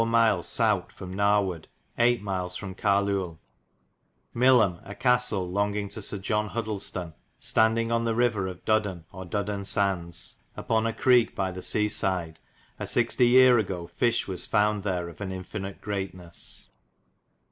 [0.03, 1.65] myles sowt fro Naward,
[1.95, 2.17] viii.
[2.21, 3.37] myles fro Cairluel.
[4.35, 9.05] Milium a castel longing to S[er] John Hudelstan stond ing on the river of Dudden
[9.11, 10.37] or Dudden Sandes.
[10.57, 12.39] (Apon a creke by the se side)
[12.79, 13.01] a xl.
[13.21, 16.69] yere ago fisch was fownd ther of an infinite greatnes.